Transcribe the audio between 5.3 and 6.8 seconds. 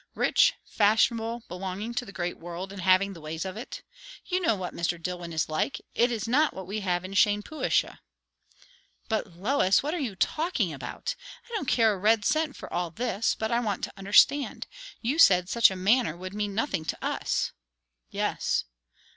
is like. It is not what we